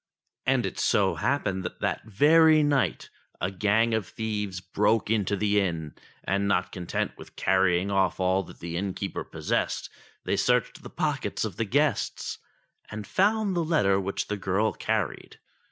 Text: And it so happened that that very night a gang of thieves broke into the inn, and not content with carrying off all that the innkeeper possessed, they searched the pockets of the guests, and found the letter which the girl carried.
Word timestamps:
And 0.47 0.65
it 0.65 0.79
so 0.79 1.13
happened 1.13 1.63
that 1.63 1.79
that 1.81 2.03
very 2.07 2.63
night 2.63 3.11
a 3.39 3.51
gang 3.51 3.93
of 3.93 4.07
thieves 4.07 4.59
broke 4.59 5.11
into 5.11 5.35
the 5.35 5.59
inn, 5.59 5.93
and 6.23 6.47
not 6.47 6.71
content 6.71 7.15
with 7.19 7.35
carrying 7.35 7.91
off 7.91 8.19
all 8.19 8.41
that 8.45 8.57
the 8.61 8.77
innkeeper 8.77 9.23
possessed, 9.23 9.91
they 10.23 10.37
searched 10.37 10.81
the 10.81 10.89
pockets 10.89 11.45
of 11.45 11.57
the 11.57 11.65
guests, 11.65 12.39
and 12.89 13.05
found 13.05 13.55
the 13.55 13.63
letter 13.63 13.99
which 13.99 14.25
the 14.25 14.37
girl 14.37 14.73
carried. 14.73 15.37